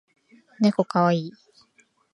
[0.59, 1.31] ねこかわいい